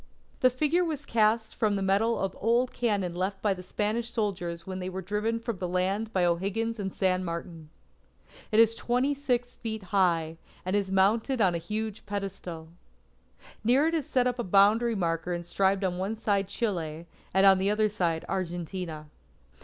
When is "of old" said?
2.17-2.73